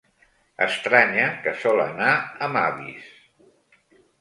[0.65, 2.15] Estranya que sol anar
[2.49, 3.13] amb avis.